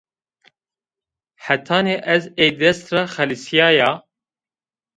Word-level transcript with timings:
Hetanî 1.45 1.95
ez 2.15 2.23
ey 2.43 2.51
dest 2.59 2.85
ra 2.93 3.03
xelîsîyaya 3.13 3.91